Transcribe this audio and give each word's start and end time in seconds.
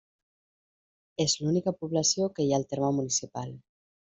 És 1.27 1.35
l'única 1.43 1.75
població 1.81 2.31
que 2.39 2.47
hi 2.47 2.51
ha 2.51 2.59
al 2.61 2.67
terme 2.73 2.91
municipal. 3.01 3.57